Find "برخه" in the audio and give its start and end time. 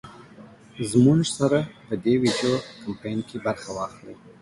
3.45-3.69